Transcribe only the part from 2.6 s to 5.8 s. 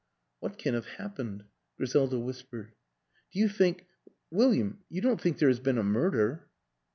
a Do you think William, you don't think there has been